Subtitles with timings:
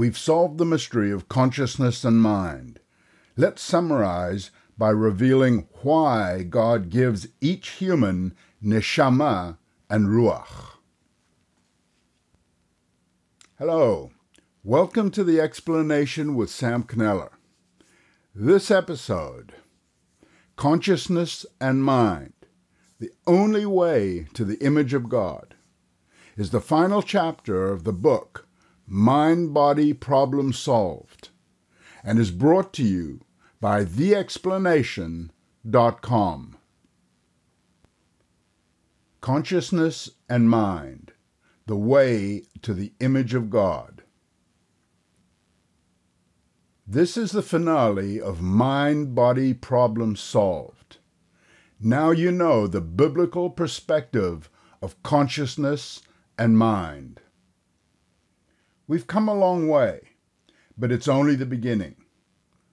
[0.00, 2.80] we've solved the mystery of consciousness and mind.
[3.36, 8.34] Let's summarize by revealing why God gives each human
[8.64, 9.58] neshama
[9.90, 10.78] and ruach.
[13.58, 14.10] Hello,
[14.64, 17.32] welcome to the explanation with Sam Kneller.
[18.34, 19.52] This episode,
[20.56, 22.32] Consciousness and Mind,
[23.00, 25.56] the only way to the image of God,
[26.38, 28.46] is the final chapter of the book
[28.92, 31.28] Mind Body Problem Solved
[32.02, 33.20] and is brought to you
[33.60, 36.56] by theexplanation.com.
[39.20, 41.12] Consciousness and Mind
[41.66, 44.02] The Way to the Image of God.
[46.84, 50.96] This is the finale of Mind Body Problem Solved.
[51.78, 54.50] Now you know the biblical perspective
[54.82, 56.02] of consciousness
[56.36, 57.20] and mind.
[58.90, 60.00] We've come a long way,
[60.76, 61.94] but it's only the beginning.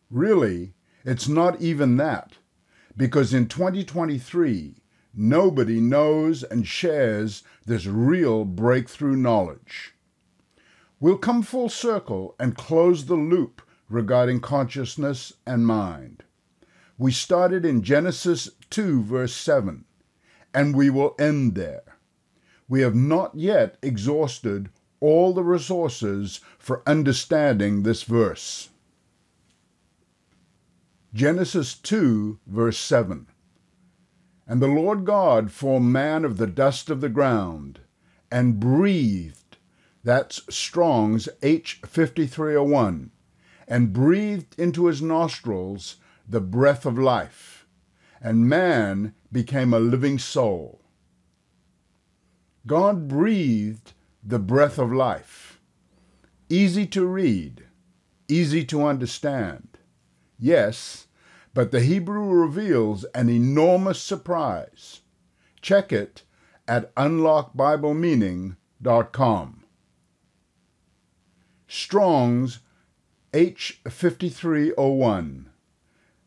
[0.10, 0.74] Really,
[1.06, 2.40] it's not even that,
[2.98, 4.78] because in 2023,
[5.14, 9.94] nobody knows and shares this real breakthrough knowledge.
[11.00, 16.24] We'll come full circle and close the loop regarding consciousness and mind.
[16.98, 19.86] We started in Genesis 2, verse 7,
[20.52, 21.84] and we will end there.
[22.68, 28.70] We have not yet exhausted all the resources for understanding this verse.
[31.14, 33.28] Genesis 2, verse 7.
[34.48, 37.80] And the Lord God formed man of the dust of the ground,
[38.32, 39.58] and breathed,
[40.04, 43.10] that's Strong's H5301,
[43.68, 47.66] and breathed into his nostrils the breath of life,
[48.22, 50.82] and man became a living soul.
[52.66, 53.94] God breathed
[54.28, 55.60] the breath of life.
[56.50, 57.64] Easy to read,
[58.28, 59.78] easy to understand.
[60.38, 61.08] Yes,
[61.54, 65.00] but the Hebrew reveals an enormous surprise.
[65.62, 66.24] Check it
[66.68, 69.64] at unlockbiblemeaning.com.
[71.70, 72.60] Strong's
[73.32, 75.46] H5301.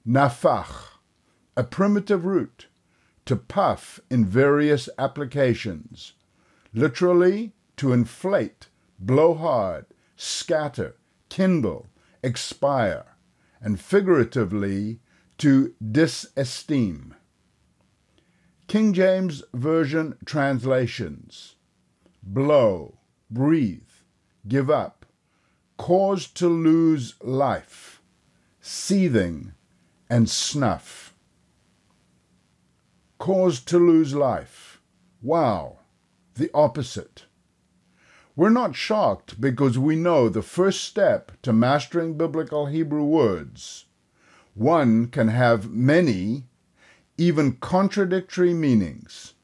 [0.09, 0.85] Nafach,
[1.55, 2.69] a primitive root,
[3.27, 6.15] to puff in various applications.
[6.73, 8.67] Literally, to inflate,
[8.99, 10.97] blow hard, scatter,
[11.31, 11.89] kindle,
[12.23, 13.17] expire,
[13.59, 15.01] and figuratively
[15.39, 17.13] to disesteem.
[18.69, 21.57] King James Version translations
[22.23, 22.99] blow,
[23.31, 23.89] breathe,
[24.47, 25.07] give up,
[25.79, 28.03] cause to lose life,
[28.61, 29.53] seething,
[30.11, 31.15] and snuff.
[33.17, 34.83] Cause to lose life.
[35.23, 35.79] Wow,
[36.35, 37.25] the opposite.
[38.41, 43.85] We're not shocked because we know the first step to mastering biblical Hebrew words.
[44.55, 46.45] One can have many,
[47.19, 49.35] even contradictory meanings.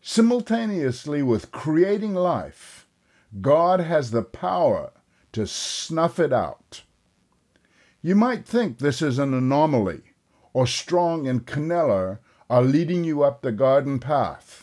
[0.00, 2.86] Simultaneously with creating life,
[3.40, 4.92] God has the power
[5.32, 6.82] to snuff it out.
[8.00, 10.02] You might think this is an anomaly,
[10.52, 14.61] or Strong and Kneller are leading you up the garden path.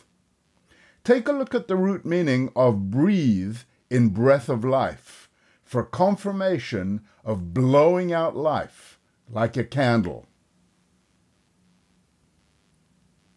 [1.10, 5.28] Take a look at the root meaning of breathe in breath of life
[5.64, 10.28] for confirmation of blowing out life like a candle.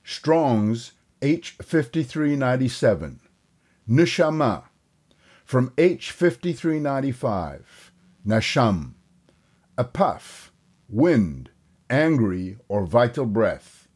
[0.04, 3.20] Strong's H5397,
[3.88, 4.64] Neshama,
[5.46, 7.62] from H5395,
[8.26, 8.92] Nasham,
[9.78, 10.52] a puff,
[10.90, 11.48] wind,
[11.88, 13.88] angry or vital breath,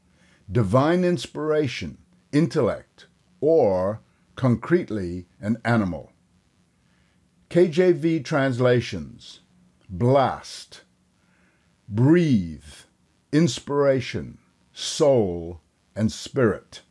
[0.50, 1.98] divine inspiration,
[2.32, 3.05] intellect,
[3.40, 4.00] or
[4.34, 6.12] concretely an animal.
[7.50, 9.40] KJV translations.
[9.88, 10.82] Blast,
[11.88, 12.64] breathe,
[13.32, 14.38] inspiration,
[14.72, 15.60] soul,
[15.94, 16.82] and spirit.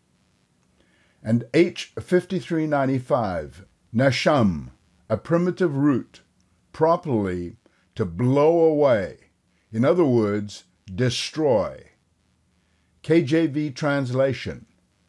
[1.22, 4.70] And H5395, nasham,
[5.10, 6.22] a primitive root,
[6.72, 7.58] properly
[7.96, 9.18] to blow away,
[9.72, 11.90] in other words, destroy.
[13.04, 14.68] KJV translation,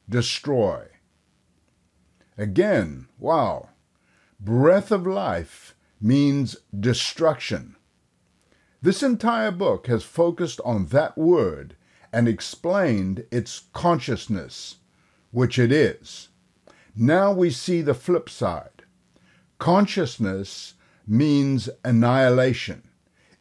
[0.08, 0.86] destroy.
[2.38, 3.70] Again, wow.
[4.38, 7.76] Breath of life means destruction.
[8.82, 11.76] This entire book has focused on that word
[12.12, 14.76] and explained its consciousness,
[15.32, 16.28] which it is.
[16.94, 18.82] Now we see the flip side.
[19.58, 20.74] Consciousness
[21.06, 22.82] means annihilation.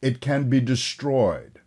[0.02, 1.60] It can be destroyed.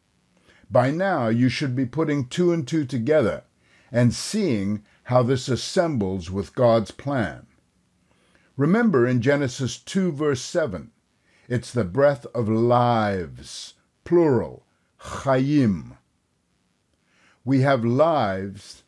[0.70, 3.44] By now, you should be putting two and two together
[3.90, 7.46] and seeing how this assembles with God's plan.
[8.58, 10.90] Remember in Genesis 2, verse 7,
[11.48, 13.72] It's the breath of lives,
[14.04, 14.66] plural,
[15.00, 15.96] chayim.
[17.42, 18.82] We have lives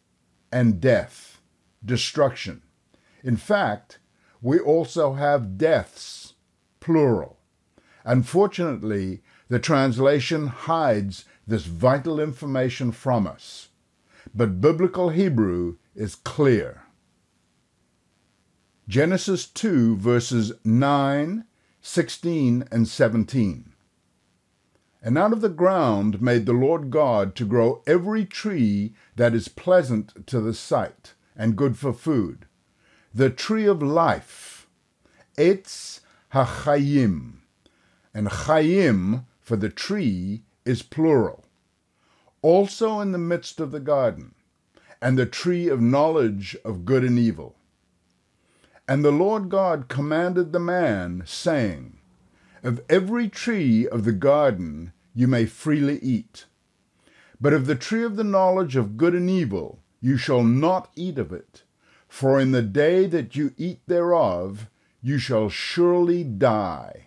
[0.53, 1.41] and death,
[1.83, 2.65] destruction.
[3.25, 3.99] In fact,
[4.43, 6.35] we also have deaths,
[6.81, 7.39] plural.
[8.05, 13.69] Unfortunately, the translation hides this vital information from us,
[14.35, 16.83] but biblical Hebrew is clear.
[18.89, 21.45] Genesis 2, verses 9,
[21.81, 23.73] 16, and 17.
[25.03, 29.49] And out of the ground made the Lord God to grow every tree that is
[29.49, 32.47] pleasant to the sight and good for food,
[33.15, 34.67] the tree of life,
[35.39, 36.01] Etz
[36.35, 37.35] HaChayim,
[38.13, 41.45] and Chayim for the tree is plural.
[42.43, 44.35] Also in the midst of the garden,
[45.01, 47.57] and the tree of knowledge of good and evil.
[48.87, 51.99] And the Lord God commanded the man, saying,
[52.63, 56.47] Of every tree of the garden you may freely eat,
[57.41, 61.19] but of the tree of the knowledge of good and evil you shall not eat
[61.19, 61.63] of it,
[62.09, 64.69] for in the day that you eat thereof
[65.03, 67.07] you shall surely die.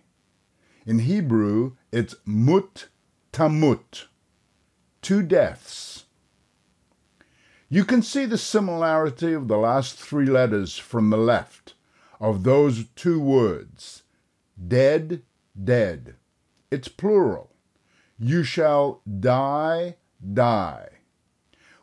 [0.86, 2.88] In Hebrew, it's mut
[3.32, 4.06] tamut,
[5.02, 6.06] two deaths.
[7.74, 11.74] You can see the similarity of the last three letters from the left
[12.20, 14.04] of those two words
[14.68, 15.24] dead,
[15.58, 16.14] dead.
[16.70, 17.50] It's plural.
[18.20, 19.96] You shall die,
[20.36, 20.90] die.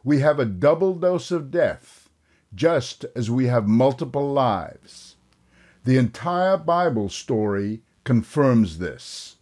[0.05, 2.09] We have a double dose of death,
[2.55, 5.17] just as we have multiple lives.
[5.83, 9.39] The entire Bible story confirms this.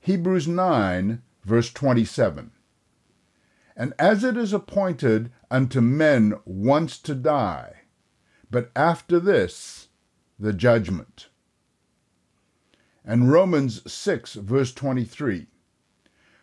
[0.00, 2.50] Hebrews 9, verse 27.
[3.78, 7.82] And as it is appointed unto men once to die,
[8.50, 9.86] but after this,
[10.36, 11.28] the judgment.
[13.04, 15.46] And Romans 6, verse 23.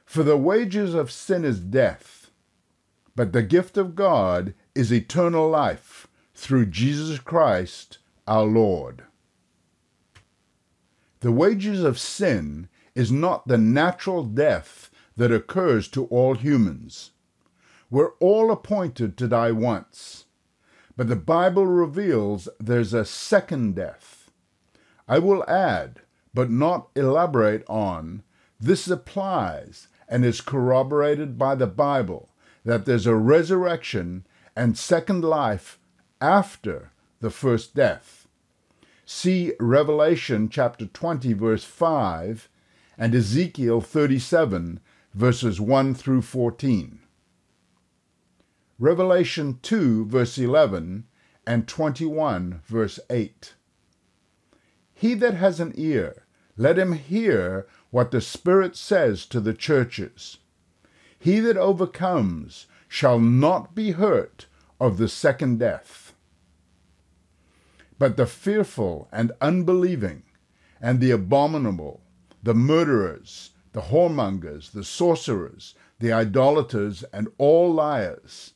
[0.05, 2.31] For the wages of sin is death,
[3.17, 9.03] but the gift of God is eternal life through Jesus Christ our Lord.
[11.19, 17.11] The wages of sin is not the natural death that occurs to all humans.
[17.95, 20.25] We're all appointed to die once,
[20.97, 24.31] but the Bible reveals there's a second death.
[25.07, 26.01] I will add,
[26.33, 28.23] but not elaborate on,
[28.59, 32.31] this applies and is corroborated by the Bible
[32.65, 34.27] that there's a resurrection
[34.57, 35.79] and second life
[36.19, 38.27] after the first death.
[39.05, 42.49] See Revelation chapter 20, verse 5,
[42.97, 44.81] and Ezekiel 37,
[45.13, 46.99] verses 1 through 14.
[48.77, 51.05] Revelation 2, verse 11,
[51.47, 53.53] and 21, verse 8.
[54.93, 56.25] He that has an ear,
[56.57, 60.39] let him hear what the Spirit says to the churches.
[61.17, 64.47] He that overcomes shall not be hurt
[64.77, 66.13] of the second death.
[67.97, 70.23] But the fearful and unbelieving,
[70.81, 72.01] and the abominable,
[72.43, 78.51] the murderers, the whoremongers, the sorcerers, the idolaters, and all liars,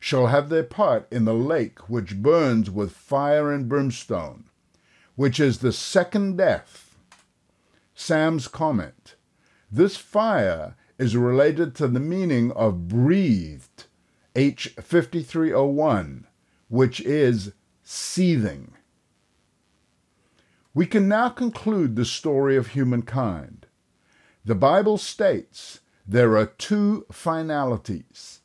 [0.00, 4.44] shall have their part in the lake which burns with fire and brimstone,
[5.14, 6.96] which is the second death.
[7.94, 9.14] Sam's comment
[9.70, 13.84] This fire is related to the meaning of breathed,
[14.34, 16.26] H 5301,
[16.68, 17.52] which is
[17.82, 18.72] seething.
[20.72, 23.66] We can now conclude the story of humankind.
[24.44, 28.39] The Bible states there are two finalities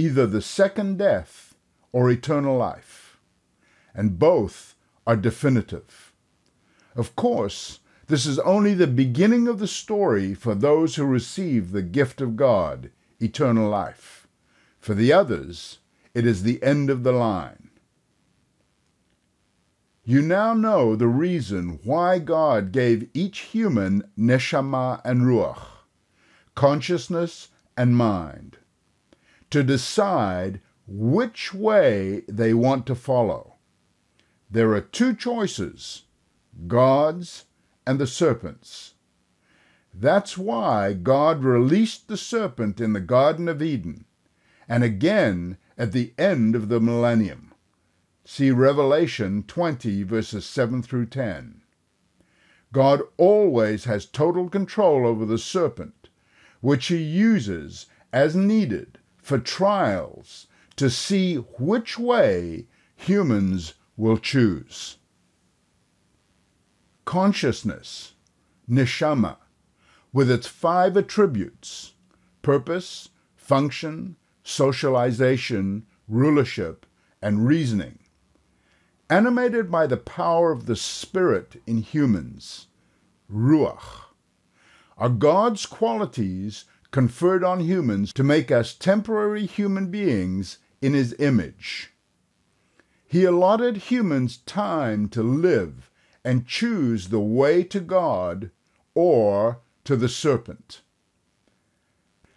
[0.00, 1.54] either the second death
[1.92, 3.18] or eternal life,
[3.94, 4.74] and both
[5.06, 6.12] are definitive.
[6.96, 11.82] Of course, this is only the beginning of the story for those who receive the
[11.82, 12.90] gift of God,
[13.20, 14.26] eternal life.
[14.78, 15.78] For the others,
[16.14, 17.70] it is the end of the line.
[20.02, 25.60] You now know the reason why God gave each human neshama and ruach,
[26.54, 28.56] consciousness and mind,
[29.50, 33.54] to decide which way they want to follow.
[34.50, 36.02] There are two choices
[36.66, 37.46] God's
[37.86, 38.94] and the serpent's.
[39.92, 44.04] That's why God released the serpent in the Garden of Eden
[44.68, 47.52] and again at the end of the millennium.
[48.24, 51.62] See Revelation 20, verses 7 through 10.
[52.72, 56.08] God always has total control over the serpent,
[56.60, 58.99] which he uses as needed
[59.30, 64.96] for trials to see which way humans will choose.
[67.04, 68.14] consciousness,
[68.68, 69.36] neshama,
[70.12, 71.92] with its five attributes
[72.42, 76.84] purpose, function, socialization, rulership,
[77.22, 78.00] and reasoning,
[79.08, 82.66] animated by the power of the Spirit in humans,
[83.32, 84.06] ruach,
[84.98, 91.92] are God's qualities conferred on humans to make us temporary human beings in His image.
[93.06, 95.90] He allotted humans time to live
[96.24, 98.50] and choose the way to God
[98.94, 100.82] or to the serpent.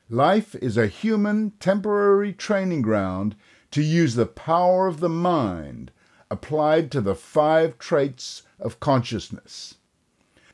[0.10, 3.36] Life is a human temporary training ground
[3.72, 5.92] to use the power of the mind
[6.30, 9.76] applied to the five traits of consciousness.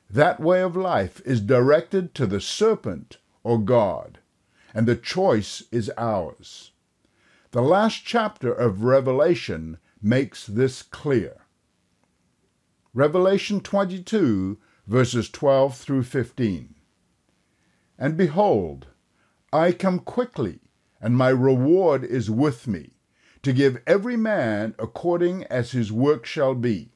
[0.10, 4.20] That way of life is directed to the serpent or God,
[4.74, 6.72] and the choice is ours.
[7.52, 11.42] The last chapter of Revelation makes this clear.
[12.94, 16.76] Revelation 22, verses 12 through 15.
[17.98, 18.88] And behold,
[19.52, 20.60] I come quickly,
[21.02, 22.92] and my reward is with me,
[23.42, 26.92] to give every man according as his work shall be.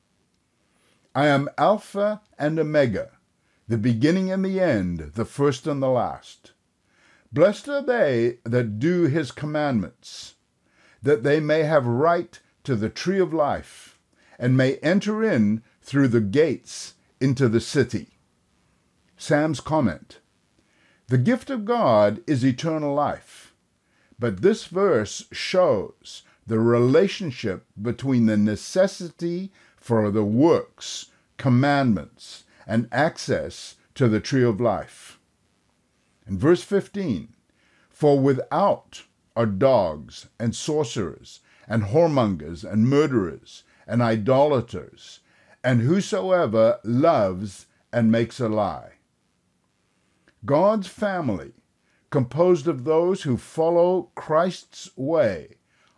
[1.16, 3.12] I am Alpha and Omega,
[3.68, 6.52] the beginning and the end, the first and the last.
[7.32, 10.36] Blessed are they that do his commandments,
[11.02, 13.98] that they may have right to the tree of life,
[14.38, 18.20] and may enter in through the gates into the city.
[19.18, 20.20] Sam's comment
[21.08, 23.54] The gift of God is eternal life,
[24.20, 33.76] but this verse shows the relationship between the necessity for the works, commandments, and access
[33.96, 35.20] to the tree of life.
[36.28, 37.30] In verse 15,
[37.90, 39.04] for without
[39.36, 45.20] are dogs and sorcerers and whoremongers and murderers and idolaters
[45.64, 48.94] and whosoever loves and makes a lie.
[50.46, 51.54] God's family,
[52.10, 55.56] composed of those who follow Christ's way,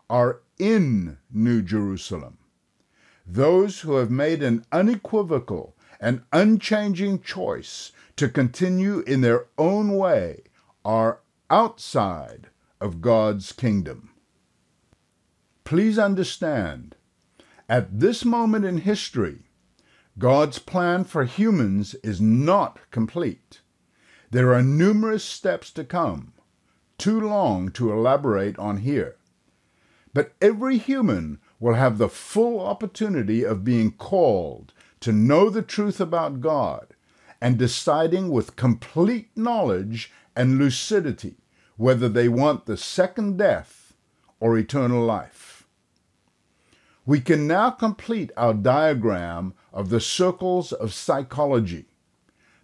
[0.09, 2.37] are in New Jerusalem.
[3.25, 10.43] Those who have made an unequivocal and unchanging choice to continue in their own way
[10.83, 12.47] are outside
[12.79, 14.11] of God's kingdom.
[15.63, 16.95] Please understand,
[17.67, 19.49] at this moment in history,
[20.17, 23.61] God's plan for humans is not complete.
[24.31, 26.33] There are numerous steps to come,
[26.97, 29.17] too long to elaborate on here.
[30.13, 34.71] But every human will have the full opportunity of being called
[35.05, 36.95] to know the truth about God
[37.39, 41.35] and deciding with complete knowledge and lucidity
[41.77, 43.93] whether they want the second death
[44.39, 45.67] or eternal life.
[47.05, 51.85] We can now complete our diagram of the circles of psychology,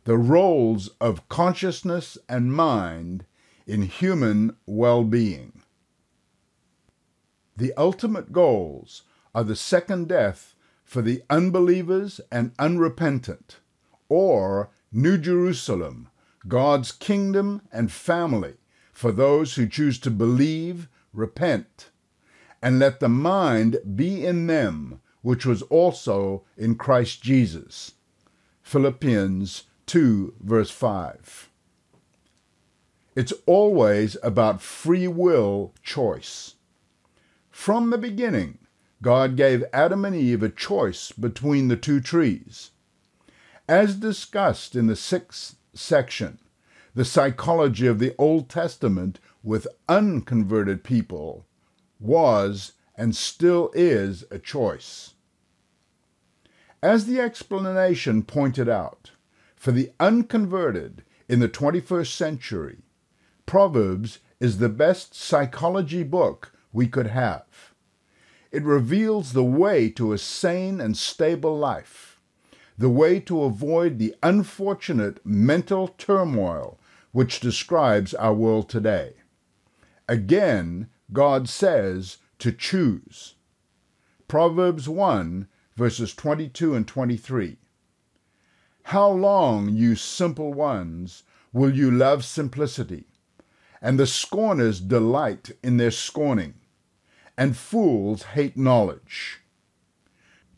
[0.06, 3.24] the roles of consciousness and mind
[3.68, 5.62] in human well being.
[7.56, 9.04] The ultimate goals
[9.36, 10.56] are the second death
[10.92, 13.60] for the unbelievers and unrepentant,
[14.10, 16.10] or New Jerusalem,
[16.50, 18.56] God's kingdom and family
[18.92, 21.92] for those who choose to believe, repent,
[22.62, 27.94] and let the mind be in them which was also in Christ Jesus.
[28.62, 31.50] Philippians 2, verse 5.
[33.16, 36.56] It's always about free will choice.
[37.50, 38.58] From the beginning,
[39.02, 42.72] God gave Adam and Eve a choice between the two trees.
[43.68, 46.40] As discussed in the sixth section,
[46.94, 51.48] the psychology of the Old Testament with unconverted people
[52.00, 55.14] was and still is a choice.
[56.84, 59.12] As the explanation pointed out,
[59.56, 62.78] for the unconverted in the 21st century,
[63.46, 67.71] Proverbs is the best psychology book we could have.
[68.52, 72.20] It reveals the way to a sane and stable life,
[72.78, 76.78] the way to avoid the unfortunate mental turmoil
[77.12, 79.14] which describes our world today.
[80.08, 83.36] Again, God says to choose.
[84.28, 87.58] Proverbs 1, verses 22 and 23.
[88.84, 93.06] How long, you simple ones, will you love simplicity?
[93.82, 96.56] And the scorners delight in their scorning,
[97.38, 99.42] and fools hate knowledge.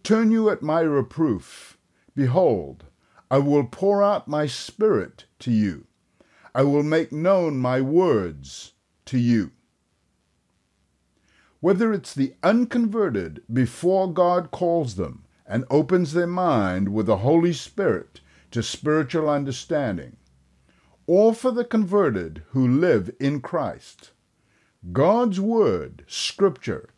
[0.03, 1.77] Turn you at my reproof.
[2.15, 2.85] Behold,
[3.31, 5.87] I will pour out my spirit to you.
[6.53, 8.73] I will make known my words
[9.05, 9.51] to you.
[11.59, 17.53] Whether it's the unconverted before God calls them, and opens their mind with the Holy
[17.53, 20.17] Spirit to spiritual understanding,
[21.05, 24.12] or for the converted who live in Christ.
[24.91, 26.89] God's Word, Scripture,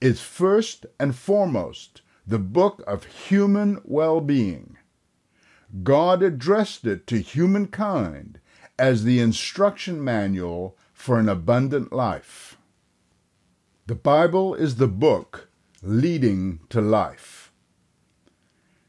[0.00, 4.78] is first and foremost the book of human well being.
[5.82, 8.40] God addressed it to humankind
[8.78, 12.56] as the instruction manual for an abundant life.
[13.86, 15.48] The Bible is the book
[15.82, 17.52] leading to life.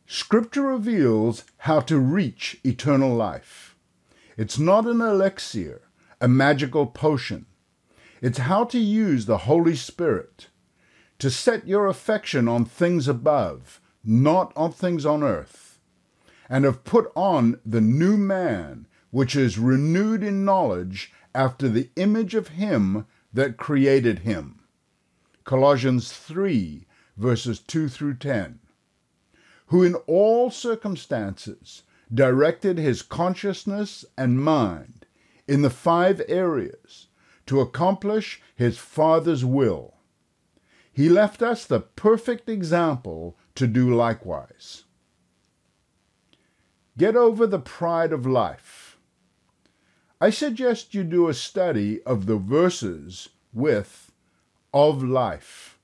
[0.07, 3.75] Scripture reveals how to reach eternal life.
[4.37, 5.81] It's not an elixir,
[6.21, 7.47] a magical potion.
[8.21, 10.47] It's how to use the Holy Spirit
[11.19, 15.79] to set your affection on things above, not on things on earth,
[16.49, 22.35] and have put on the new man, which is renewed in knowledge after the image
[22.35, 24.59] of him that created him.
[25.43, 28.59] Colossians 3, verses 2 through 10.
[29.67, 35.05] Who in all circumstances directed his consciousness and mind
[35.47, 37.07] in the five areas
[37.47, 39.95] to accomplish his Father's will
[40.95, 44.85] he left us the perfect example to do likewise.
[46.97, 48.97] Get over the pride of life.
[50.21, 54.13] I suggest you do a study of the verses with
[54.73, 55.77] of life.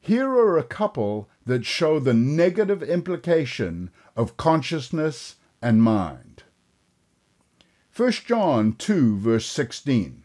[0.00, 6.42] Here are a couple that show the negative implication of consciousness and mind.
[7.96, 10.23] 1 John 2, verse 16.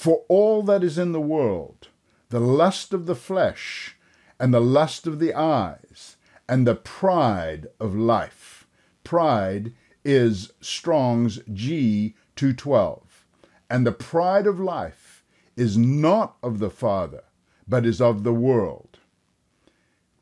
[0.00, 1.88] For all that is in the world,
[2.30, 3.98] the lust of the flesh,
[4.38, 6.16] and the lust of the eyes,
[6.48, 8.66] and the pride of life.
[9.04, 13.26] Pride is Strong's G 212.
[13.68, 15.22] And the pride of life
[15.54, 17.24] is not of the Father,
[17.68, 19.00] but is of the world.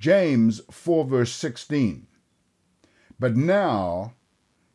[0.01, 2.09] James 4 verse 16.
[3.21, 4.15] But now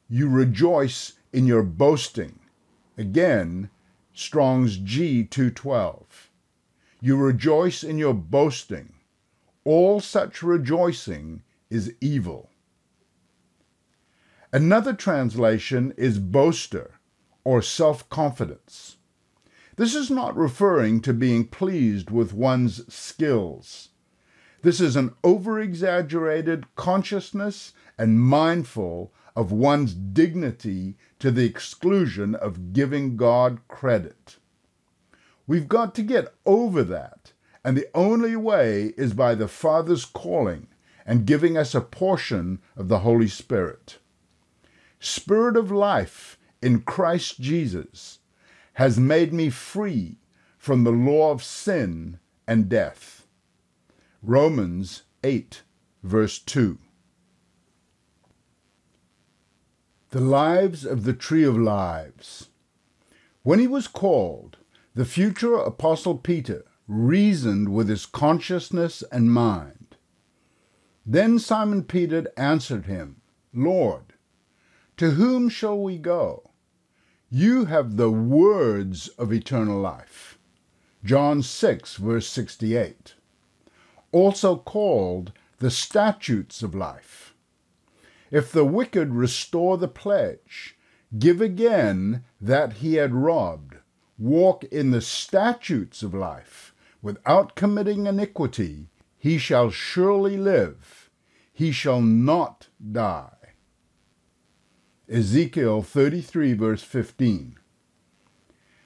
[0.07, 2.39] you rejoice in your boasting.
[2.97, 3.69] Again,
[4.13, 6.29] Strong's G 212.
[7.01, 8.93] You rejoice in your boasting.
[9.65, 12.49] All such rejoicing is evil.
[14.51, 16.99] Another translation is boaster
[17.43, 18.97] or self confidence.
[19.75, 23.89] This is not referring to being pleased with one's skills.
[24.61, 32.73] This is an over exaggerated consciousness and mindful of one's dignity to the exclusion of
[32.73, 34.37] giving God credit.
[35.47, 37.33] We've got to get over that.
[37.65, 40.67] And the only way is by the Father's calling
[41.05, 43.99] and giving us a portion of the Holy Spirit.
[44.99, 48.19] Spirit of life in Christ Jesus
[48.73, 50.17] has made me free
[50.57, 53.25] from the law of sin and death.
[54.21, 55.61] Romans 8,
[56.03, 56.77] verse 2.
[60.13, 62.49] The lives of the Tree of Lives.
[63.41, 64.57] When he was called,
[64.93, 69.95] the future Apostle Peter reasoned with his consciousness and mind.
[71.03, 73.21] Then Simon Peter answered him,
[73.55, 74.13] Lord,
[74.97, 76.51] to whom shall we go?
[77.31, 80.37] You have the words of eternal life.
[81.03, 83.15] John 6, verse 68.
[84.11, 87.22] Also called the statutes of life.
[88.33, 90.75] If the wicked restore the pledge,
[91.19, 93.75] give again that he had robbed
[94.17, 98.87] walk in the statutes of life without committing iniquity,
[99.19, 101.11] he shall surely live,
[101.53, 103.53] he shall not die.
[105.07, 107.55] Ezekiel 33, verse 15.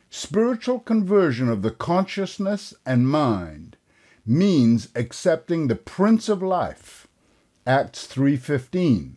[0.10, 3.78] Spiritual conversion of the consciousness and mind
[4.26, 7.08] means accepting the Prince of Life,
[7.66, 9.14] Acts 3:15.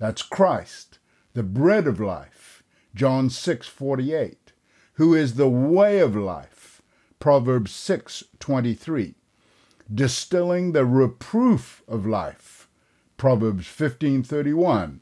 [0.00, 0.98] That's Christ,
[1.34, 4.54] the bread of life, John 6:48
[4.94, 6.82] who is the way of life,
[7.18, 9.14] Proverbs 6:23,
[9.92, 12.68] distilling the reproof of life,
[13.16, 15.00] Proverbs 15:31,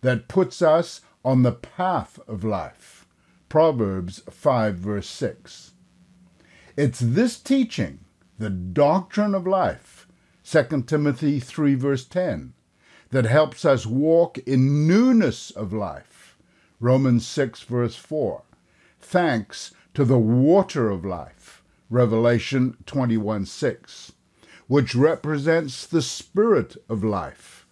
[0.00, 3.06] that puts us on the path of life,
[3.48, 5.72] Proverbs 5 verse 6.
[6.76, 8.06] It's this teaching,
[8.38, 10.08] the doctrine of life,
[10.42, 12.54] 2 Timothy 3 verse 10,
[13.10, 16.36] that helps us walk in newness of life,
[16.80, 18.42] Romans 6 verse 4
[19.04, 24.12] thanks to the water of life, Revelation 21 6,
[24.66, 27.66] which represents the spirit of life,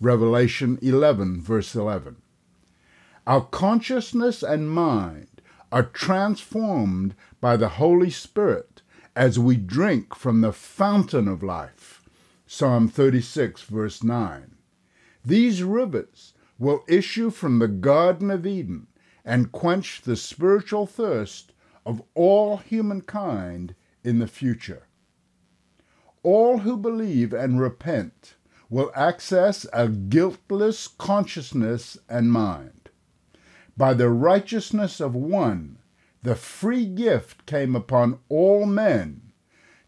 [0.00, 2.16] Revelation 11, verse 11.
[3.26, 8.82] Our consciousness and mind are transformed by the Holy Spirit
[9.14, 12.02] as we drink from the fountain of life,
[12.46, 14.56] Psalm 36, verse 9.
[15.24, 18.86] These rivers will issue from the Garden of Eden
[19.24, 21.52] and quench the spiritual thirst
[21.84, 24.86] of all humankind in the future.
[26.22, 28.34] All who believe and repent
[28.68, 32.90] will access a guiltless consciousness and mind.
[33.76, 35.78] By the righteousness of one,
[36.22, 39.32] the free gift came upon all men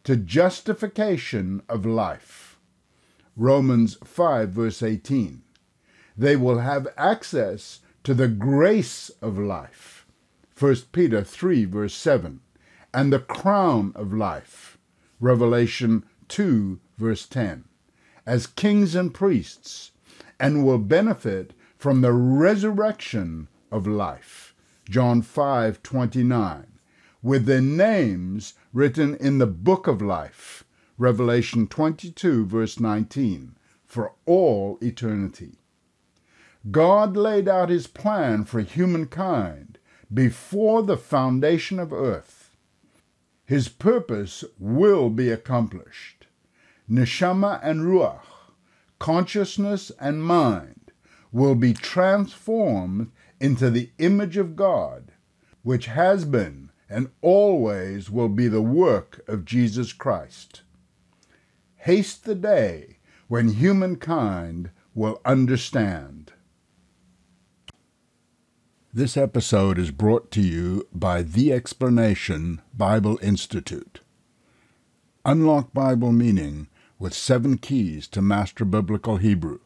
[0.04, 2.41] to justification of life.
[3.36, 5.42] Romans 5, verse 18.
[6.16, 10.06] They will have access to the grace of life.
[10.58, 12.40] 1 Peter 3, verse 7.
[12.92, 14.78] And the crown of life.
[15.20, 17.64] Revelation 2, verse 10.
[18.26, 19.92] As kings and priests,
[20.38, 24.54] and will benefit from the resurrection of life.
[24.90, 26.66] John 5 29,
[27.22, 30.64] with their names written in the book of life,
[31.02, 35.58] Revelation 22, verse 19, for all eternity.
[36.70, 39.78] God laid out his plan for humankind
[40.14, 42.54] before the foundation of earth.
[43.44, 46.28] His purpose will be accomplished.
[46.88, 48.22] Neshama and Ruach,
[49.00, 50.92] consciousness and mind,
[51.32, 53.10] will be transformed
[53.40, 55.10] into the image of God,
[55.64, 60.62] which has been and always will be the work of Jesus Christ.
[61.82, 66.32] Haste the day when humankind will understand.
[68.94, 73.98] This episode is brought to you by The Explanation Bible Institute.
[75.24, 76.68] Unlock Bible meaning
[77.00, 79.58] with seven keys to master biblical Hebrew,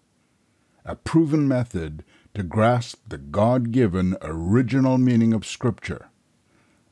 [0.87, 2.02] a proven method
[2.33, 6.09] to grasp the God given original meaning of Scripture.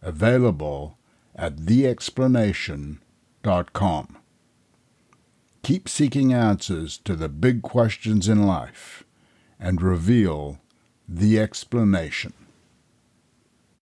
[0.02, 0.98] Available
[1.34, 4.18] at theexplanation.com.
[5.64, 9.02] Keep seeking answers to the big questions in life
[9.58, 10.58] and reveal
[11.08, 12.34] the explanation.